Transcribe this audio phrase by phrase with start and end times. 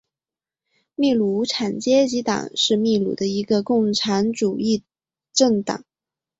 [0.95, 4.83] 秘鲁无产阶级党是秘鲁的一个共产主义
[5.31, 5.83] 政党。